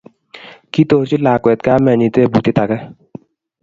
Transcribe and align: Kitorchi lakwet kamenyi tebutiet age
Kitorchi 0.71 1.17
lakwet 1.25 1.59
kamenyi 1.65 2.07
tebutiet 2.13 2.57
age 2.63 2.77